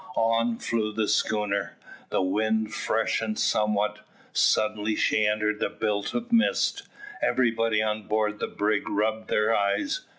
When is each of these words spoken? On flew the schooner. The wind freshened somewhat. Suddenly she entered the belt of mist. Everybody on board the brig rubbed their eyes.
On 0.15 0.57
flew 0.57 0.91
the 0.91 1.07
schooner. 1.07 1.77
The 2.09 2.23
wind 2.23 2.73
freshened 2.73 3.37
somewhat. 3.37 3.99
Suddenly 4.33 4.95
she 4.95 5.27
entered 5.27 5.59
the 5.59 5.69
belt 5.69 6.15
of 6.15 6.31
mist. 6.31 6.87
Everybody 7.21 7.83
on 7.83 8.07
board 8.07 8.39
the 8.39 8.47
brig 8.47 8.89
rubbed 8.89 9.27
their 9.29 9.55
eyes. 9.55 10.01